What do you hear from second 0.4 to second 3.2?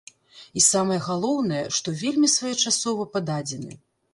І самае галоўнае, што вельмі своечасова